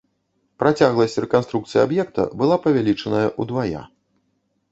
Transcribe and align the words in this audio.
Працягласць 0.61 1.17
рэканструкцыі 1.25 1.81
аб'екта 1.83 2.25
была 2.41 2.57
павялічаная 2.65 3.23
ўдвая. 3.43 3.81